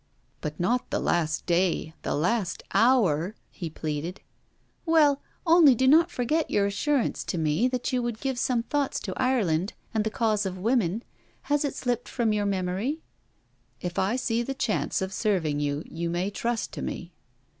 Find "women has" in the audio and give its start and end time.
10.57-11.63